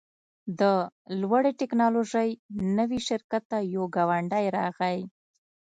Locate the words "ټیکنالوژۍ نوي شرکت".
1.59-3.43